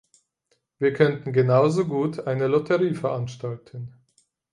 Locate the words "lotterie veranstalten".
2.47-3.93